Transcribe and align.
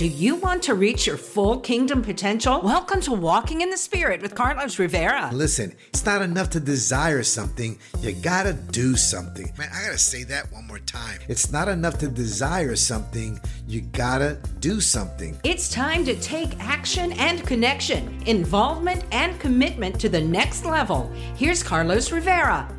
Do 0.00 0.06
you 0.06 0.36
want 0.36 0.62
to 0.62 0.72
reach 0.72 1.06
your 1.06 1.18
full 1.18 1.60
kingdom 1.60 2.00
potential? 2.00 2.62
Welcome 2.62 3.02
to 3.02 3.12
Walking 3.12 3.60
in 3.60 3.68
the 3.68 3.76
Spirit 3.76 4.22
with 4.22 4.34
Carlos 4.34 4.78
Rivera. 4.78 5.28
Listen, 5.30 5.74
it's 5.88 6.06
not 6.06 6.22
enough 6.22 6.48
to 6.50 6.58
desire 6.58 7.22
something, 7.22 7.78
you 8.00 8.12
gotta 8.12 8.54
do 8.54 8.96
something. 8.96 9.52
Man, 9.58 9.68
I 9.70 9.84
gotta 9.84 9.98
say 9.98 10.24
that 10.24 10.50
one 10.52 10.66
more 10.66 10.78
time. 10.78 11.18
It's 11.28 11.52
not 11.52 11.68
enough 11.68 11.98
to 11.98 12.08
desire 12.08 12.76
something, 12.76 13.38
you 13.68 13.82
gotta 13.82 14.38
do 14.60 14.80
something. 14.80 15.38
It's 15.44 15.68
time 15.68 16.06
to 16.06 16.18
take 16.18 16.58
action 16.60 17.12
and 17.12 17.46
connection, 17.46 18.22
involvement 18.24 19.04
and 19.12 19.38
commitment 19.38 20.00
to 20.00 20.08
the 20.08 20.22
next 20.22 20.64
level. 20.64 21.12
Here's 21.36 21.62
Carlos 21.62 22.10
Rivera. 22.10 22.74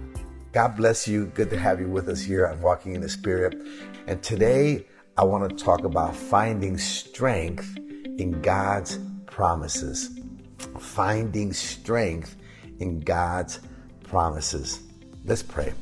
God 0.53 0.75
bless 0.75 1.07
you. 1.07 1.27
Good 1.27 1.51
to 1.51 1.59
have 1.59 1.79
you 1.79 1.87
with 1.87 2.09
us 2.09 2.19
here 2.19 2.47
on 2.47 2.59
Walking 2.63 2.95
in 2.95 3.01
the 3.01 3.09
Spirit. 3.09 3.61
And 4.07 4.23
today, 4.23 4.87
I 5.17 5.25
want 5.25 5.49
to 5.49 5.63
talk 5.63 5.83
about 5.83 6.15
finding 6.15 6.77
strength 6.77 7.77
in 8.17 8.41
God's 8.41 8.97
promises. 9.25 10.17
Finding 10.79 11.51
strength 11.51 12.37
in 12.79 13.01
God's 13.01 13.59
promises. 14.03 14.83
Let's 15.25 15.43
pray. 15.43 15.73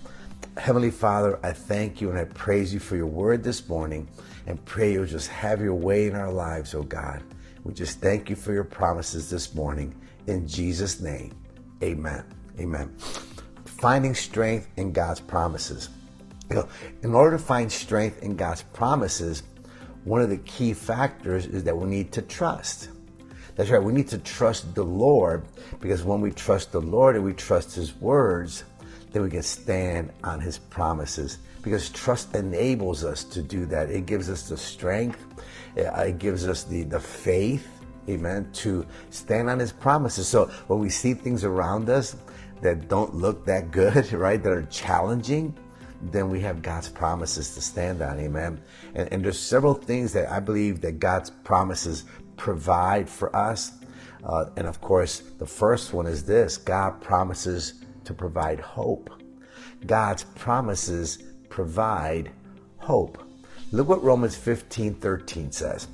Heavenly 0.57 0.89
Father, 0.89 1.39
I 1.43 1.53
thank 1.53 2.02
you 2.02 2.09
and 2.09 2.17
I 2.17 2.25
praise 2.25 2.73
you 2.73 2.79
for 2.79 2.95
your 2.95 3.05
word 3.05 3.43
this 3.43 3.69
morning 3.69 4.09
and 4.47 4.63
pray 4.65 4.93
you'll 4.93 5.05
just 5.05 5.27
have 5.30 5.61
your 5.61 5.75
way 5.75 6.07
in 6.07 6.16
our 6.16 6.31
lives, 6.31 6.73
oh 6.73 6.83
God. 6.83 7.21
We 7.63 7.73
just 7.73 8.02
thank 8.02 8.31
you 8.31 8.35
for 8.35 8.52
your 8.52 8.63
promises 8.63 9.30
this 9.30 9.53
morning. 9.53 9.93
In 10.25 10.47
Jesus' 10.47 10.99
name, 10.99 11.35
amen. 11.83 12.25
Amen. 12.59 12.97
Finding 13.66 14.16
strength 14.16 14.67
in 14.75 14.91
God's 14.91 15.19
promises. 15.19 15.89
You 16.49 16.55
know, 16.55 16.67
in 17.03 17.13
order 17.13 17.38
to 17.38 17.44
find 17.44 17.71
strength 17.71 18.23
in 18.23 18.35
God's 18.35 18.63
promises, 18.63 19.44
one 20.03 20.21
of 20.21 20.30
the 20.30 20.38
key 20.38 20.73
factors 20.73 21.45
is 21.45 21.63
that 21.66 21.77
we 21.77 21.88
need 21.88 22.12
to 22.13 22.22
trust. 22.22 22.89
That's 23.55 23.70
right, 23.70 23.84
we 23.84 23.94
need 23.94 24.08
to 24.09 24.17
trust 24.17 24.73
the 24.73 24.84
Lord 24.84 25.44
because 25.80 26.03
when 26.03 26.22
we 26.22 26.31
trust 26.31 26.72
the 26.72 26.81
Lord 26.81 27.16
and 27.16 27.25
we 27.25 27.33
trust 27.33 27.75
His 27.75 27.95
words, 27.97 28.64
then 29.11 29.22
we 29.22 29.30
can 29.30 29.44
stand 29.44 30.11
on 30.23 30.39
His 30.39 30.58
promises. 30.58 31.39
Because 31.61 31.89
trust 31.89 32.33
enables 32.36 33.03
us 33.03 33.23
to 33.25 33.41
do 33.41 33.66
that. 33.66 33.89
It 33.89 34.06
gives 34.06 34.30
us 34.30 34.47
the 34.47 34.56
strength, 34.56 35.23
uh, 35.78 35.91
it 36.02 36.19
gives 36.19 36.47
us 36.47 36.63
the, 36.63 36.84
the 36.84 37.00
faith, 37.00 37.67
amen, 38.08 38.50
to 38.53 38.86
stand 39.09 39.50
on 39.50 39.59
His 39.59 39.73
promises. 39.73 40.28
So 40.28 40.45
when 40.67 40.80
we 40.80 40.89
see 40.89 41.13
things 41.13 41.44
around 41.44 41.89
us 41.89 42.16
that 42.61 42.88
don't 42.88 43.13
look 43.13 43.45
that 43.45 43.72
good, 43.72 44.11
right, 44.13 44.41
that 44.41 44.52
are 44.52 44.66
challenging, 44.67 45.53
then 46.02 46.30
we 46.30 46.39
have 46.42 46.61
God's 46.61 46.89
promises 46.89 47.53
to 47.55 47.61
stand 47.61 48.02
on. 48.02 48.19
Amen. 48.19 48.61
And, 48.95 49.11
and 49.11 49.23
there's 49.23 49.39
several 49.39 49.73
things 49.73 50.14
that 50.14 50.31
I 50.31 50.39
believe 50.39 50.81
that 50.81 51.00
God's 51.00 51.30
promises 51.30 52.06
provide 52.38 53.09
for 53.09 53.36
us. 53.36 53.73
Uh, 54.23 54.45
and 54.56 54.67
of 54.67 54.81
course, 54.81 55.19
the 55.19 55.45
first 55.45 55.94
one 55.94 56.08
is 56.08 56.23
this 56.23 56.58
God 56.58 57.02
promises 57.02 57.83
to 58.06 58.14
provide 58.14 58.59
hope. 58.59 59.09
God's 59.86 60.23
promises 60.23 61.23
provide 61.50 62.31
hope. 62.78 63.22
Look 63.72 63.88
what 63.88 64.03
Romans 64.03 64.36
15 64.36 64.95
13 64.95 65.52
says. 65.52 65.88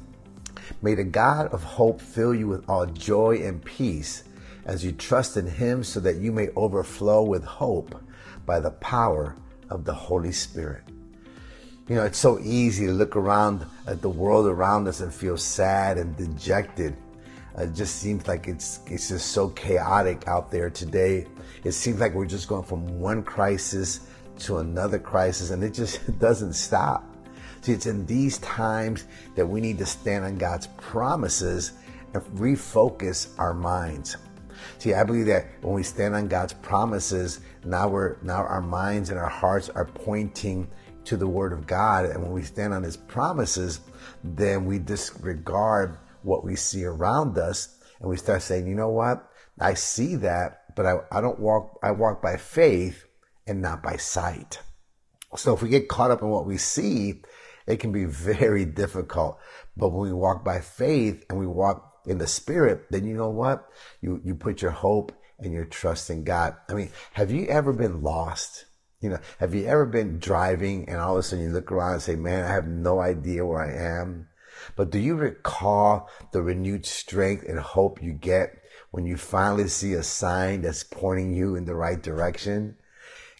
May 0.81 0.95
the 0.95 1.03
God 1.03 1.47
of 1.47 1.64
hope 1.64 2.02
fill 2.02 2.34
you 2.34 2.47
with 2.47 2.67
all 2.69 2.86
joy 2.86 3.42
and 3.44 3.64
peace 3.64 4.23
as 4.66 4.84
you 4.84 4.92
trust 4.92 5.38
in 5.38 5.45
him 5.45 5.84
so 5.84 6.00
that 6.00 6.16
you 6.16 6.31
may 6.31 6.50
overflow 6.56 7.23
with 7.23 7.44
hope 7.44 8.02
by 8.45 8.59
the 8.59 8.72
power 8.72 9.36
of 9.69 9.85
the 9.85 9.94
Holy 9.94 10.31
Spirit. 10.31 10.83
You 11.88 11.95
know, 11.95 12.03
it's 12.03 12.17
so 12.17 12.39
easy 12.39 12.88
to 12.88 12.91
look 12.91 13.16
around 13.16 13.66
at 13.85 14.02
the 14.02 14.09
world 14.09 14.47
around 14.47 14.88
us 14.88 15.02
and 15.02 15.13
feel 15.13 15.38
sad 15.38 15.97
and 15.97 16.16
dejected. 16.17 16.95
It 17.57 17.73
just 17.73 17.97
seems 17.97 18.27
like 18.27 18.47
it's 18.47 18.80
it's 18.88 19.09
just 19.09 19.31
so 19.31 19.49
chaotic 19.49 20.27
out 20.27 20.52
there 20.52 20.69
today. 20.69 21.27
It 21.63 21.72
seems 21.73 21.99
like 21.99 22.13
we're 22.13 22.25
just 22.25 22.47
going 22.47 22.63
from 22.63 22.99
one 22.99 23.23
crisis 23.23 24.07
to 24.40 24.57
another 24.57 25.00
crisis, 25.00 25.51
and 25.51 25.63
it 25.63 25.73
just 25.73 26.19
doesn't 26.19 26.53
stop. 26.53 27.06
See, 27.61 27.72
it's 27.72 27.85
in 27.85 28.06
these 28.06 28.40
times 28.40 29.06
that 29.35 29.45
we 29.45 29.61
need 29.61 29.78
to 29.78 29.85
stand 29.85 30.25
on 30.25 30.38
God's 30.38 30.67
promises 30.78 31.73
and 32.13 32.23
refocus 32.38 33.29
our 33.38 33.53
minds. 33.53 34.17
See, 34.78 34.94
I 34.94 35.03
believe 35.03 35.26
that 35.28 35.48
when 35.62 35.74
we 35.74 35.84
stand 35.84 36.16
on 36.16 36.28
God's 36.28 36.53
promises, 36.53 37.42
now 37.64 37.88
we're 37.88 38.18
now 38.22 38.44
our 38.44 38.62
minds 38.62 39.09
and 39.09 39.20
our 39.20 39.30
hearts 39.30 39.70
are 39.70 39.86
pointing 39.86 40.70
to 41.06 41.18
the 41.18 41.28
Word 41.28 41.53
of 41.53 41.68
God, 41.68 42.06
and 42.06 42.22
when 42.22 42.31
we 42.31 42.42
stand 42.42 42.74
on 42.74 42.84
His 42.84 42.98
promises, 42.98 43.81
then 44.24 44.66
we 44.66 44.80
disregard 44.80 45.98
what 46.24 46.44
we 46.44 46.56
see 46.56 46.84
around 46.84 47.38
us, 47.38 47.78
and 48.00 48.09
we 48.09 48.18
start 48.18 48.42
saying, 48.42 48.68
you 48.68 48.76
know 48.76 48.90
what? 48.90 49.30
I 49.59 49.76
see 49.76 50.16
that, 50.18 50.76
but 50.76 50.86
I, 50.86 50.97
I 51.12 51.22
don't 51.22 51.40
walk. 51.40 51.80
I 51.82 51.92
walk 51.92 52.22
by 52.22 52.38
faith 52.38 53.06
and 53.47 53.62
not 53.62 53.82
by 53.82 53.97
sight. 53.97 54.59
So 55.36 55.53
if 55.53 55.62
we 55.62 55.70
get 55.70 55.88
caught 55.88 56.12
up 56.12 56.22
in 56.22 56.30
what 56.30 56.46
we 56.46 56.58
see, 56.58 57.22
it 57.68 57.78
can 57.78 57.92
be 57.92 58.06
very 58.06 58.66
difficult. 58.66 59.40
But 59.78 59.90
when 59.90 60.08
we 60.08 60.14
walk 60.14 60.44
by 60.44 60.59
faith 60.59 61.26
and 61.30 61.40
we 61.40 61.47
walk 61.47 61.94
in 62.07 62.17
the 62.17 62.27
spirit, 62.27 62.85
then 62.89 63.05
you 63.05 63.16
know 63.16 63.29
what? 63.29 63.67
You, 64.01 64.21
you 64.23 64.35
put 64.35 64.61
your 64.61 64.71
hope 64.71 65.11
and 65.39 65.51
your 65.53 65.66
trust 65.66 66.09
in 66.09 66.23
God. 66.23 66.55
I 66.69 66.73
mean, 66.73 66.91
have 67.13 67.31
you 67.31 67.45
ever 67.47 67.73
been 67.73 68.01
lost? 68.01 68.66
You 69.01 69.09
know, 69.09 69.19
have 69.39 69.53
you 69.53 69.66
ever 69.66 69.85
been 69.85 70.19
driving 70.19 70.89
and 70.89 70.97
all 70.97 71.13
of 71.13 71.19
a 71.19 71.23
sudden 71.23 71.45
you 71.45 71.51
look 71.51 71.71
around 71.71 71.93
and 71.93 72.01
say, 72.01 72.16
man, 72.16 72.45
I 72.45 72.53
have 72.53 72.67
no 72.67 72.99
idea 72.99 73.45
where 73.45 73.61
I 73.61 74.01
am? 74.01 74.27
But 74.75 74.89
do 74.89 74.99
you 74.99 75.16
recall 75.16 76.09
the 76.31 76.41
renewed 76.41 76.85
strength 76.85 77.45
and 77.47 77.59
hope 77.59 78.01
you 78.01 78.13
get 78.13 78.51
when 78.91 79.05
you 79.05 79.17
finally 79.17 79.67
see 79.67 79.93
a 79.93 80.03
sign 80.03 80.61
that's 80.61 80.83
pointing 80.83 81.33
you 81.33 81.55
in 81.55 81.66
the 81.66 81.75
right 81.75 82.01
direction? 82.01 82.77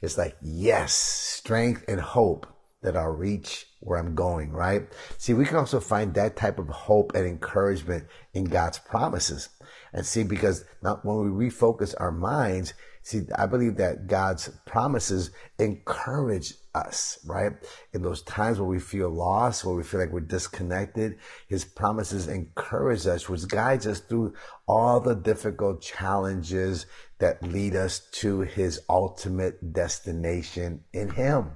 It's 0.02 0.18
like, 0.18 0.36
yes, 0.42 0.94
strength 0.94 1.86
and 1.88 2.00
hope 2.00 2.46
that 2.82 2.96
I'll 2.96 3.08
reach 3.10 3.68
where 3.80 4.00
I'm 4.00 4.16
going, 4.16 4.52
right? 4.52 4.84
See, 5.18 5.34
we 5.34 5.46
can 5.46 5.58
also 5.58 5.80
find 5.80 6.14
that 6.14 6.36
type 6.36 6.60
of 6.60 6.70
hope 6.70 7.14
and 7.16 7.26
encouragement 7.26 8.06
in 8.34 8.46
God's 8.46 8.80
promises. 8.80 9.50
And 9.94 10.06
see, 10.06 10.24
because 10.24 10.66
now 10.84 11.00
when 11.04 11.36
we 11.36 11.50
refocus 11.50 11.96
our 12.00 12.12
minds, 12.12 12.74
see, 13.02 13.22
I 13.36 13.46
believe 13.46 13.78
that 13.78 14.08
God's 14.08 14.50
promises 14.66 15.32
encourage 15.58 16.54
us, 16.76 17.18
right? 17.26 17.54
In 17.94 18.02
those 18.02 18.22
times 18.24 18.60
where 18.60 18.68
we 18.68 18.80
feel 18.80 19.10
lost, 19.10 19.64
where 19.64 19.76
we 19.76 19.84
feel 19.84 20.00
like 20.00 20.12
we're 20.12 20.20
disconnected, 20.20 21.18
His 21.48 21.64
promises 21.64 22.28
encourage 22.28 23.08
us, 23.08 23.30
which 23.30 23.48
guides 23.48 23.88
us 23.88 24.00
through 24.00 24.34
all 24.68 25.00
the 25.00 25.16
difficult 25.16 25.82
challenges 25.82 26.86
that 27.20 27.42
lead 27.42 27.76
us 27.76 28.00
to 28.12 28.42
His 28.42 28.82
ultimate 28.90 29.74
destination 29.74 30.84
in 30.94 31.10
Him. 31.12 31.52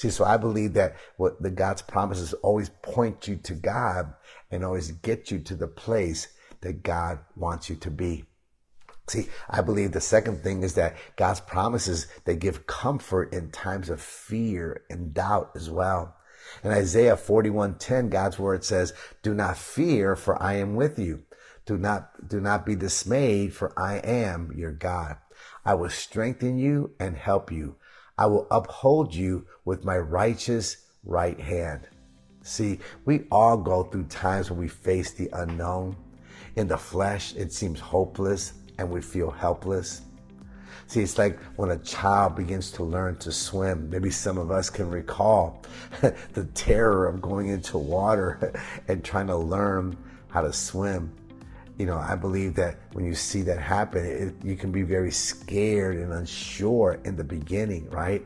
See, 0.00 0.08
so 0.08 0.24
I 0.24 0.38
believe 0.38 0.72
that 0.72 0.96
what 1.18 1.42
the 1.42 1.50
God's 1.50 1.82
promises 1.82 2.32
always 2.32 2.70
point 2.70 3.28
you 3.28 3.36
to 3.36 3.52
God 3.52 4.14
and 4.50 4.64
always 4.64 4.92
get 4.92 5.30
you 5.30 5.40
to 5.40 5.54
the 5.54 5.66
place 5.66 6.28
that 6.62 6.82
God 6.82 7.18
wants 7.36 7.68
you 7.68 7.76
to 7.76 7.90
be. 7.90 8.24
See, 9.08 9.28
I 9.50 9.60
believe 9.60 9.92
the 9.92 10.00
second 10.00 10.42
thing 10.42 10.62
is 10.62 10.72
that 10.76 10.96
God's 11.16 11.40
promises, 11.40 12.06
they 12.24 12.34
give 12.34 12.66
comfort 12.66 13.34
in 13.34 13.50
times 13.50 13.90
of 13.90 14.00
fear 14.00 14.84
and 14.88 15.12
doubt 15.12 15.50
as 15.54 15.68
well. 15.68 16.16
In 16.64 16.70
Isaiah 16.70 17.14
41:10, 17.14 18.08
God's 18.08 18.38
word 18.38 18.64
says, 18.64 18.94
"Do 19.20 19.34
not 19.34 19.58
fear, 19.58 20.16
for 20.16 20.42
I 20.42 20.54
am 20.54 20.76
with 20.76 20.98
you. 20.98 21.24
Do 21.66 21.76
not 21.76 22.26
do 22.26 22.40
not 22.40 22.64
be 22.64 22.74
dismayed, 22.74 23.54
for 23.54 23.78
I 23.78 23.96
am 23.96 24.50
your 24.54 24.72
God. 24.72 25.18
I 25.62 25.74
will 25.74 25.90
strengthen 25.90 26.56
you 26.56 26.94
and 26.98 27.18
help 27.18 27.52
you. 27.52 27.76
I 28.20 28.26
will 28.26 28.46
uphold 28.50 29.14
you 29.14 29.46
with 29.64 29.86
my 29.86 29.96
righteous 29.96 30.76
right 31.04 31.40
hand. 31.40 31.88
See, 32.42 32.78
we 33.06 33.24
all 33.30 33.56
go 33.56 33.84
through 33.84 34.04
times 34.04 34.50
when 34.50 34.60
we 34.60 34.68
face 34.68 35.12
the 35.12 35.30
unknown. 35.32 35.96
In 36.56 36.68
the 36.68 36.76
flesh, 36.76 37.34
it 37.34 37.50
seems 37.50 37.80
hopeless 37.80 38.52
and 38.76 38.90
we 38.90 39.00
feel 39.00 39.30
helpless. 39.30 40.02
See, 40.86 41.00
it's 41.00 41.16
like 41.16 41.38
when 41.56 41.70
a 41.70 41.78
child 41.78 42.36
begins 42.36 42.70
to 42.72 42.82
learn 42.82 43.16
to 43.18 43.32
swim. 43.32 43.88
Maybe 43.88 44.10
some 44.10 44.36
of 44.36 44.50
us 44.50 44.68
can 44.68 44.90
recall 44.90 45.62
the 46.02 46.44
terror 46.52 47.06
of 47.06 47.22
going 47.22 47.48
into 47.48 47.78
water 47.78 48.52
and 48.88 49.02
trying 49.02 49.28
to 49.28 49.36
learn 49.36 49.96
how 50.28 50.42
to 50.42 50.52
swim 50.52 51.10
you 51.80 51.86
know, 51.86 51.96
I 51.96 52.14
believe 52.14 52.54
that 52.56 52.76
when 52.92 53.06
you 53.06 53.14
see 53.14 53.40
that 53.40 53.58
happen, 53.58 54.04
it, 54.04 54.34
you 54.44 54.54
can 54.54 54.70
be 54.70 54.82
very 54.82 55.10
scared 55.10 55.96
and 55.96 56.12
unsure 56.12 57.00
in 57.06 57.16
the 57.16 57.24
beginning, 57.24 57.88
right? 57.88 58.22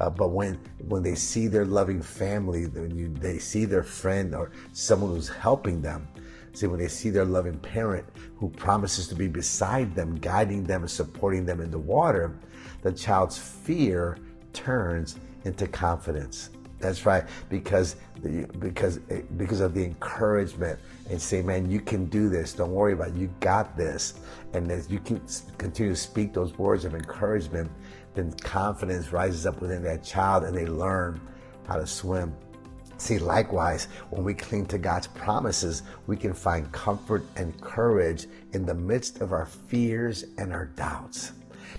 Uh, 0.00 0.08
but 0.08 0.28
when 0.28 0.58
when 0.88 1.02
they 1.02 1.14
see 1.14 1.46
their 1.46 1.66
loving 1.66 2.00
family, 2.00 2.64
when 2.64 2.96
you, 2.96 3.08
they 3.08 3.36
see 3.38 3.66
their 3.66 3.82
friend 3.82 4.34
or 4.34 4.52
someone 4.72 5.10
who's 5.10 5.28
helping 5.28 5.82
them, 5.82 6.08
see 6.54 6.66
when 6.66 6.80
they 6.80 6.88
see 6.88 7.10
their 7.10 7.26
loving 7.26 7.58
parent 7.58 8.06
who 8.38 8.48
promises 8.48 9.06
to 9.08 9.14
be 9.14 9.28
beside 9.28 9.94
them, 9.94 10.14
guiding 10.14 10.64
them 10.64 10.80
and 10.80 10.90
supporting 10.90 11.44
them 11.44 11.60
in 11.60 11.70
the 11.70 11.78
water, 11.78 12.34
the 12.80 12.90
child's 12.90 13.36
fear 13.36 14.16
turns 14.54 15.16
into 15.44 15.66
confidence. 15.68 16.48
That's 16.78 17.06
right, 17.06 17.24
because 17.48 17.96
because 18.58 18.98
because 19.36 19.60
of 19.60 19.74
the 19.74 19.84
encouragement 19.84 20.78
and 21.10 21.20
say, 21.20 21.40
man, 21.40 21.70
you 21.70 21.80
can 21.80 22.06
do 22.06 22.28
this. 22.28 22.52
Don't 22.52 22.72
worry 22.72 22.92
about 22.92 23.08
it. 23.08 23.16
You 23.16 23.30
got 23.40 23.76
this. 23.76 24.20
And 24.52 24.70
as 24.70 24.90
you 24.90 24.98
keep 25.00 25.22
continue 25.58 25.92
to 25.92 25.98
speak 25.98 26.32
those 26.32 26.56
words 26.58 26.84
of 26.84 26.94
encouragement, 26.94 27.70
then 28.14 28.32
confidence 28.32 29.12
rises 29.12 29.46
up 29.46 29.60
within 29.60 29.82
that 29.84 30.04
child, 30.04 30.44
and 30.44 30.56
they 30.56 30.66
learn 30.66 31.20
how 31.66 31.76
to 31.76 31.86
swim. 31.86 32.34
See, 32.96 33.18
likewise, 33.18 33.88
when 34.10 34.22
we 34.22 34.34
cling 34.34 34.66
to 34.66 34.78
God's 34.78 35.08
promises, 35.08 35.82
we 36.06 36.16
can 36.16 36.32
find 36.32 36.70
comfort 36.70 37.24
and 37.36 37.58
courage 37.60 38.26
in 38.52 38.64
the 38.64 38.74
midst 38.74 39.20
of 39.20 39.32
our 39.32 39.46
fears 39.46 40.24
and 40.38 40.52
our 40.52 40.66
doubts. 40.66 41.32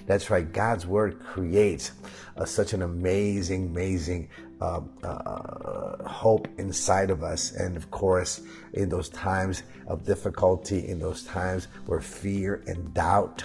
That's 0.07 0.29
right. 0.29 0.51
God's 0.51 0.85
word 0.85 1.19
creates 1.19 1.93
uh, 2.37 2.45
such 2.45 2.73
an 2.73 2.81
amazing, 2.81 3.67
amazing 3.67 4.29
uh, 4.61 4.81
uh, 5.03 6.07
hope 6.07 6.47
inside 6.57 7.09
of 7.09 7.23
us. 7.23 7.51
And 7.53 7.75
of 7.75 7.91
course, 7.91 8.41
in 8.73 8.89
those 8.89 9.09
times 9.09 9.63
of 9.87 10.05
difficulty, 10.05 10.87
in 10.87 10.99
those 10.99 11.23
times 11.23 11.67
where 11.85 12.01
fear 12.01 12.63
and 12.67 12.93
doubt 12.93 13.43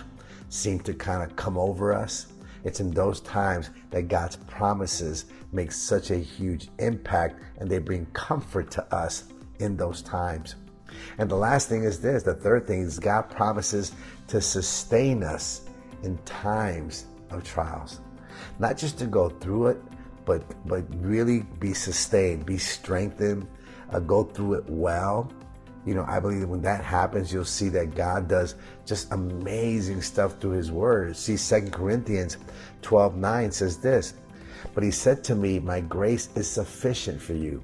seem 0.48 0.80
to 0.80 0.94
kind 0.94 1.22
of 1.22 1.36
come 1.36 1.58
over 1.58 1.92
us, 1.92 2.26
it's 2.64 2.80
in 2.80 2.90
those 2.90 3.20
times 3.20 3.70
that 3.90 4.08
God's 4.08 4.36
promises 4.36 5.26
make 5.52 5.72
such 5.72 6.10
a 6.10 6.16
huge 6.16 6.68
impact 6.78 7.40
and 7.58 7.70
they 7.70 7.78
bring 7.78 8.06
comfort 8.06 8.70
to 8.72 8.94
us 8.94 9.24
in 9.58 9.76
those 9.76 10.02
times. 10.02 10.56
And 11.18 11.30
the 11.30 11.36
last 11.36 11.68
thing 11.68 11.84
is 11.84 12.00
this 12.00 12.22
the 12.22 12.34
third 12.34 12.66
thing 12.66 12.82
is 12.82 12.98
God 12.98 13.22
promises 13.30 13.92
to 14.28 14.40
sustain 14.40 15.22
us 15.22 15.62
in 16.02 16.18
times 16.18 17.06
of 17.30 17.44
trials. 17.44 18.00
Not 18.58 18.76
just 18.76 18.98
to 18.98 19.06
go 19.06 19.28
through 19.28 19.68
it, 19.68 19.82
but 20.30 20.44
but 20.64 20.84
really 21.00 21.40
be 21.58 21.74
sustained, 21.74 22.46
be 22.46 22.56
strengthened, 22.56 23.48
uh, 23.92 23.98
go 23.98 24.22
through 24.22 24.54
it 24.54 24.64
well. 24.68 25.28
You 25.84 25.94
know, 25.94 26.04
I 26.06 26.20
believe 26.20 26.38
that 26.42 26.46
when 26.46 26.62
that 26.62 26.84
happens, 26.84 27.32
you'll 27.32 27.44
see 27.44 27.68
that 27.70 27.96
God 27.96 28.28
does 28.28 28.54
just 28.86 29.10
amazing 29.10 30.02
stuff 30.02 30.38
through 30.38 30.52
His 30.52 30.70
Word. 30.70 31.16
See, 31.16 31.36
Second 31.36 31.72
Corinthians 31.72 32.36
12 32.82 33.16
9 33.16 33.50
says 33.50 33.78
this, 33.78 34.14
But 34.72 34.84
He 34.84 34.92
said 34.92 35.24
to 35.24 35.34
me, 35.34 35.58
My 35.58 35.80
grace 35.80 36.28
is 36.36 36.48
sufficient 36.48 37.20
for 37.20 37.34
you, 37.34 37.60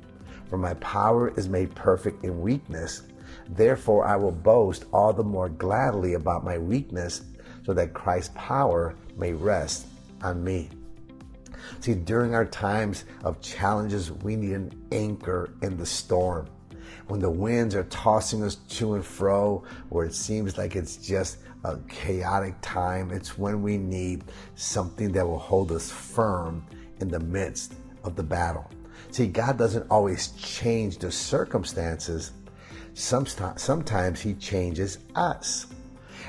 for 0.50 0.58
my 0.58 0.74
power 0.74 1.32
is 1.38 1.48
made 1.48 1.72
perfect 1.76 2.24
in 2.24 2.40
weakness. 2.40 3.02
Therefore, 3.50 4.04
I 4.04 4.16
will 4.16 4.32
boast 4.32 4.86
all 4.92 5.12
the 5.12 5.22
more 5.22 5.50
gladly 5.50 6.14
about 6.14 6.42
my 6.42 6.58
weakness 6.58 7.22
so 7.64 7.72
that 7.74 7.94
Christ's 7.94 8.34
power 8.34 8.96
may 9.16 9.34
rest 9.34 9.86
on 10.20 10.42
me. 10.42 10.68
See, 11.80 11.94
during 11.94 12.34
our 12.34 12.44
times 12.44 13.04
of 13.24 13.40
challenges, 13.40 14.12
we 14.12 14.36
need 14.36 14.52
an 14.52 14.88
anchor 14.92 15.50
in 15.62 15.76
the 15.76 15.86
storm. 15.86 16.48
When 17.08 17.20
the 17.20 17.30
winds 17.30 17.74
are 17.74 17.84
tossing 17.84 18.42
us 18.42 18.56
to 18.56 18.94
and 18.94 19.04
fro, 19.04 19.62
where 19.88 20.04
it 20.04 20.14
seems 20.14 20.58
like 20.58 20.74
it's 20.76 20.96
just 20.96 21.38
a 21.64 21.78
chaotic 21.88 22.54
time, 22.62 23.10
it's 23.10 23.38
when 23.38 23.62
we 23.62 23.78
need 23.78 24.24
something 24.54 25.12
that 25.12 25.26
will 25.26 25.38
hold 25.38 25.70
us 25.72 25.90
firm 25.90 26.66
in 27.00 27.08
the 27.08 27.20
midst 27.20 27.74
of 28.02 28.16
the 28.16 28.22
battle. 28.22 28.70
See, 29.10 29.26
God 29.26 29.56
doesn't 29.56 29.88
always 29.90 30.28
change 30.32 30.98
the 30.98 31.12
circumstances. 31.12 32.32
Sometimes 32.94 34.20
He 34.20 34.34
changes 34.34 34.98
us. 35.14 35.66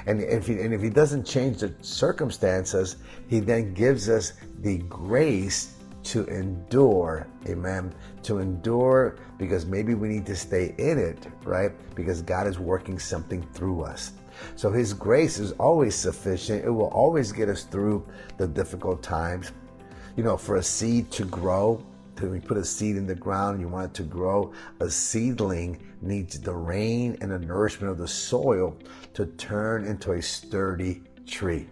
And 0.05 0.21
if, 0.21 0.47
he, 0.47 0.59
and 0.59 0.73
if 0.73 0.81
he 0.81 0.89
doesn't 0.89 1.25
change 1.25 1.57
the 1.57 1.73
circumstances, 1.81 2.97
he 3.27 3.39
then 3.39 3.73
gives 3.73 4.09
us 4.09 4.33
the 4.59 4.79
grace 4.79 5.73
to 6.07 6.25
endure, 6.27 7.27
amen. 7.47 7.93
To 8.23 8.39
endure 8.39 9.17
because 9.37 9.65
maybe 9.65 9.93
we 9.93 10.07
need 10.07 10.25
to 10.27 10.35
stay 10.35 10.73
in 10.77 10.97
it, 10.97 11.27
right? 11.43 11.71
Because 11.95 12.21
God 12.21 12.47
is 12.47 12.59
working 12.59 12.97
something 12.97 13.41
through 13.53 13.81
us. 13.81 14.13
So 14.55 14.71
His 14.71 14.93
grace 14.93 15.37
is 15.39 15.51
always 15.53 15.95
sufficient. 15.95 16.63
It 16.63 16.69
will 16.69 16.87
always 16.87 17.31
get 17.31 17.49
us 17.49 17.63
through 17.63 18.05
the 18.37 18.47
difficult 18.47 19.03
times. 19.03 19.51
You 20.15 20.23
know, 20.23 20.37
for 20.37 20.55
a 20.55 20.63
seed 20.63 21.11
to 21.11 21.25
grow, 21.25 21.83
when 22.25 22.41
you 22.41 22.47
put 22.47 22.57
a 22.57 22.65
seed 22.65 22.95
in 22.95 23.05
the 23.05 23.15
ground 23.15 23.55
and 23.55 23.61
you 23.61 23.67
want 23.67 23.91
it 23.91 23.93
to 23.95 24.03
grow, 24.03 24.53
a 24.79 24.89
seedling 24.89 25.79
needs 26.01 26.39
the 26.39 26.53
rain 26.53 27.17
and 27.21 27.31
the 27.31 27.39
nourishment 27.39 27.91
of 27.91 27.97
the 27.97 28.07
soil 28.07 28.75
to 29.13 29.25
turn 29.25 29.85
into 29.85 30.13
a 30.13 30.21
sturdy 30.21 31.03
tree. 31.25 31.67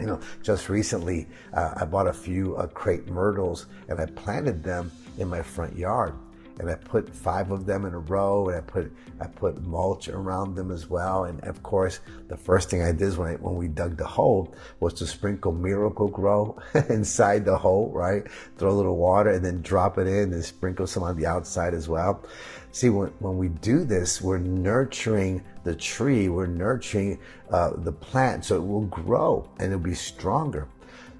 You 0.00 0.06
know, 0.06 0.20
just 0.42 0.68
recently 0.68 1.28
uh, 1.54 1.74
I 1.76 1.84
bought 1.84 2.08
a 2.08 2.12
few 2.12 2.56
uh, 2.56 2.66
crepe 2.66 3.06
myrtles 3.06 3.66
and 3.88 4.00
I 4.00 4.06
planted 4.06 4.62
them 4.62 4.90
in 5.18 5.28
my 5.28 5.42
front 5.42 5.76
yard 5.76 6.14
and 6.58 6.70
I 6.70 6.74
put 6.74 7.14
five 7.14 7.50
of 7.50 7.66
them 7.66 7.84
in 7.84 7.94
a 7.94 7.98
row, 7.98 8.48
and 8.48 8.58
I 8.58 8.60
put 8.60 8.92
I 9.20 9.26
put 9.26 9.62
mulch 9.62 10.08
around 10.08 10.54
them 10.54 10.70
as 10.70 10.88
well. 10.88 11.24
And 11.24 11.40
of 11.44 11.62
course, 11.62 12.00
the 12.28 12.36
first 12.36 12.70
thing 12.70 12.82
I 12.82 12.92
did 12.92 13.16
when 13.16 13.30
I, 13.30 13.34
when 13.34 13.56
we 13.56 13.68
dug 13.68 13.96
the 13.96 14.06
hole 14.06 14.54
was 14.80 14.94
to 14.94 15.06
sprinkle 15.06 15.52
Miracle-Gro 15.52 16.58
inside 16.88 17.44
the 17.44 17.56
hole, 17.56 17.90
right? 17.90 18.24
Throw 18.58 18.70
a 18.70 18.72
little 18.72 18.96
water 18.96 19.30
and 19.30 19.44
then 19.44 19.62
drop 19.62 19.98
it 19.98 20.06
in, 20.06 20.32
and 20.32 20.44
sprinkle 20.44 20.86
some 20.86 21.02
on 21.02 21.16
the 21.16 21.26
outside 21.26 21.74
as 21.74 21.88
well. 21.88 22.24
See, 22.72 22.90
when 22.90 23.08
when 23.18 23.36
we 23.38 23.48
do 23.48 23.84
this, 23.84 24.20
we're 24.20 24.38
nurturing 24.38 25.42
the 25.64 25.74
tree, 25.74 26.28
we're 26.28 26.46
nurturing 26.46 27.18
uh, 27.50 27.70
the 27.76 27.92
plant, 27.92 28.44
so 28.44 28.56
it 28.56 28.66
will 28.66 28.86
grow 28.86 29.48
and 29.58 29.72
it'll 29.72 29.78
be 29.78 29.94
stronger. 29.94 30.68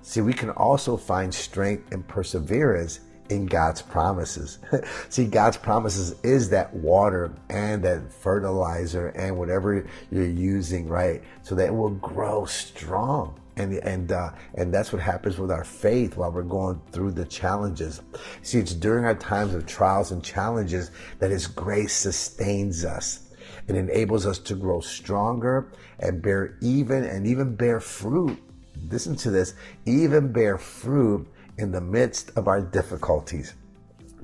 See, 0.03 0.21
we 0.21 0.33
can 0.33 0.51
also 0.51 0.97
find 0.97 1.33
strength 1.33 1.93
and 1.93 2.07
perseverance 2.07 3.01
in 3.29 3.47
God's 3.47 3.83
promises. 3.83 4.59
See, 5.09 5.27
God's 5.27 5.57
promises 5.57 6.15
is 6.23 6.51
that 6.51 6.73
water 6.75 7.33
and 7.49 7.83
that 7.85 8.13
fertilizer 8.13 9.09
and 9.09 9.39
whatever 9.39 9.87
you're 10.11 10.27
using, 10.27 10.89
right? 10.89 11.23
So 11.43 11.55
that 11.55 11.69
it 11.69 11.75
will 11.75 11.91
grow 11.91 12.45
strong. 12.45 13.39
And, 13.57 13.75
and, 13.75 14.13
uh, 14.13 14.31
and 14.55 14.73
that's 14.73 14.93
what 14.93 15.03
happens 15.03 15.39
with 15.39 15.51
our 15.51 15.65
faith 15.65 16.17
while 16.17 16.33
we're 16.33 16.43
going 16.43 16.81
through 16.91 17.13
the 17.13 17.27
challenges. 17.27 18.01
See, 18.43 18.59
it's 18.59 18.75
during 18.75 19.05
our 19.05 19.15
times 19.15 19.55
of 19.55 19.67
trials 19.67 20.11
and 20.11 20.25
challenges 20.25 20.91
that 21.19 21.31
His 21.31 21.47
grace 21.47 21.93
sustains 21.93 22.85
us. 22.85 23.29
It 23.69 23.77
enables 23.77 24.27
us 24.27 24.39
to 24.41 24.55
grow 24.55 24.81
stronger 24.81 25.71
and 26.01 26.23
bear 26.23 26.57
even 26.61 27.05
and 27.05 27.27
even 27.27 27.55
bear 27.55 27.79
fruit. 27.79 28.39
Listen 28.89 29.17
to 29.17 29.31
this, 29.31 29.55
even 29.85 30.33
bear 30.33 30.57
fruit 30.59 31.29
in 31.59 31.73
the 31.73 31.81
midst 31.81 32.31
of 32.37 32.49
our 32.49 32.61
difficulties 32.61 33.55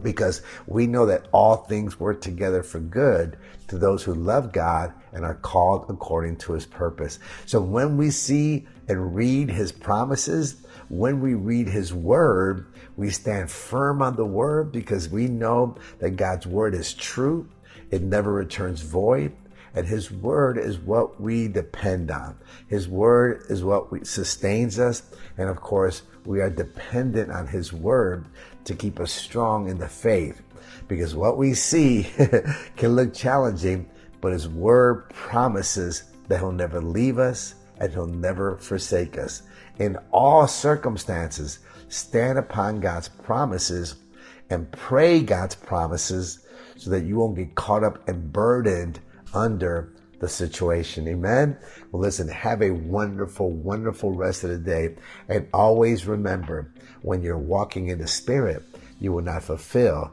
because 0.02 0.42
we 0.66 0.86
know 0.86 1.06
that 1.06 1.26
all 1.32 1.56
things 1.56 1.98
work 1.98 2.20
together 2.20 2.62
for 2.62 2.78
good 2.78 3.36
to 3.68 3.78
those 3.78 4.02
who 4.02 4.14
love 4.14 4.52
God 4.52 4.92
and 5.12 5.24
are 5.24 5.34
called 5.34 5.86
according 5.88 6.36
to 6.36 6.52
his 6.52 6.66
purpose. 6.66 7.18
So 7.46 7.60
when 7.60 7.96
we 7.96 8.10
see 8.10 8.66
and 8.88 9.14
read 9.14 9.50
his 9.50 9.72
promises, 9.72 10.62
when 10.88 11.20
we 11.20 11.34
read 11.34 11.68
his 11.68 11.92
word, 11.92 12.66
we 12.96 13.10
stand 13.10 13.50
firm 13.50 14.02
on 14.02 14.16
the 14.16 14.24
word 14.24 14.72
because 14.72 15.08
we 15.08 15.26
know 15.26 15.76
that 15.98 16.12
God's 16.12 16.46
word 16.46 16.74
is 16.74 16.94
true. 16.94 17.48
It 17.90 18.02
never 18.02 18.32
returns 18.32 18.80
void. 18.80 19.32
And 19.74 19.86
his 19.86 20.10
word 20.10 20.58
is 20.58 20.78
what 20.78 21.20
we 21.20 21.48
depend 21.48 22.10
on. 22.10 22.36
His 22.68 22.88
word 22.88 23.44
is 23.48 23.62
what 23.62 23.92
we, 23.92 24.04
sustains 24.04 24.78
us. 24.78 25.02
And 25.36 25.48
of 25.48 25.56
course, 25.60 26.02
we 26.24 26.40
are 26.40 26.50
dependent 26.50 27.30
on 27.30 27.46
his 27.46 27.72
word 27.72 28.26
to 28.64 28.74
keep 28.74 29.00
us 29.00 29.12
strong 29.12 29.68
in 29.68 29.78
the 29.78 29.88
faith. 29.88 30.42
Because 30.88 31.14
what 31.14 31.38
we 31.38 31.54
see 31.54 32.08
can 32.76 32.96
look 32.96 33.14
challenging, 33.14 33.88
but 34.20 34.32
his 34.32 34.48
word 34.48 35.08
promises 35.10 36.04
that 36.28 36.38
he'll 36.38 36.52
never 36.52 36.80
leave 36.80 37.18
us 37.18 37.54
and 37.78 37.92
he'll 37.92 38.06
never 38.06 38.56
forsake 38.56 39.18
us. 39.18 39.42
In 39.78 39.96
all 40.10 40.46
circumstances, 40.46 41.60
stand 41.88 42.38
upon 42.38 42.80
God's 42.80 43.08
promises 43.08 43.96
and 44.50 44.70
pray 44.72 45.20
God's 45.20 45.54
promises 45.54 46.46
so 46.76 46.90
that 46.90 47.04
you 47.04 47.16
won't 47.16 47.36
get 47.36 47.54
caught 47.54 47.84
up 47.84 48.06
and 48.08 48.32
burdened 48.32 49.00
under 49.34 49.92
the 50.20 50.28
situation. 50.28 51.06
Amen. 51.08 51.56
Well, 51.92 52.02
listen, 52.02 52.28
have 52.28 52.62
a 52.62 52.70
wonderful, 52.70 53.50
wonderful 53.50 54.12
rest 54.12 54.44
of 54.44 54.50
the 54.50 54.58
day. 54.58 54.96
And 55.28 55.48
always 55.52 56.06
remember 56.06 56.72
when 57.02 57.22
you're 57.22 57.38
walking 57.38 57.88
in 57.88 57.98
the 57.98 58.08
spirit, 58.08 58.62
you 59.00 59.12
will 59.12 59.22
not 59.22 59.44
fulfill 59.44 60.12